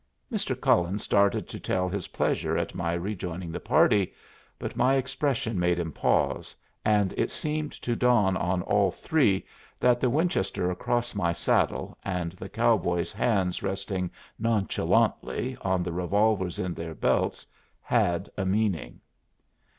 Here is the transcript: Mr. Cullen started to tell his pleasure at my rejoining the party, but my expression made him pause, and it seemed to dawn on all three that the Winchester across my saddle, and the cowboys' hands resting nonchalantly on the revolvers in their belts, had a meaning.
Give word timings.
Mr. 0.31 0.59
Cullen 0.59 0.97
started 0.97 1.47
to 1.47 1.59
tell 1.59 1.87
his 1.87 2.07
pleasure 2.07 2.57
at 2.57 2.73
my 2.73 2.91
rejoining 2.93 3.51
the 3.51 3.59
party, 3.59 4.15
but 4.57 4.75
my 4.75 4.95
expression 4.95 5.59
made 5.59 5.77
him 5.77 5.91
pause, 5.91 6.55
and 6.83 7.13
it 7.17 7.29
seemed 7.29 7.71
to 7.73 7.95
dawn 7.95 8.35
on 8.35 8.63
all 8.63 8.89
three 8.89 9.45
that 9.79 9.99
the 10.01 10.09
Winchester 10.09 10.71
across 10.71 11.13
my 11.13 11.31
saddle, 11.31 11.95
and 12.03 12.31
the 12.31 12.49
cowboys' 12.49 13.13
hands 13.13 13.61
resting 13.61 14.09
nonchalantly 14.39 15.55
on 15.61 15.83
the 15.83 15.93
revolvers 15.93 16.57
in 16.57 16.73
their 16.73 16.95
belts, 16.95 17.45
had 17.79 18.27
a 18.35 18.43
meaning. 18.43 18.99